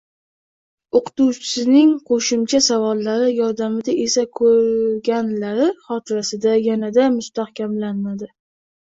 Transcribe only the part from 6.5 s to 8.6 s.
yanada mustahkamlanadi.